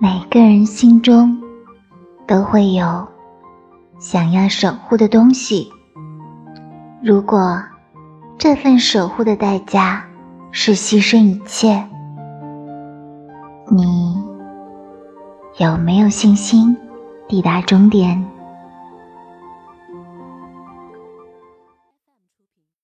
[0.00, 1.40] 每个人心中
[2.26, 3.06] 都会有
[3.98, 5.70] 想要守护的东西。
[7.02, 7.62] 如果
[8.36, 10.04] 这份守护的代价
[10.50, 11.86] 是牺牲一切
[13.70, 14.16] 你
[15.58, 16.76] 有没有信心
[17.28, 18.33] 抵达终点？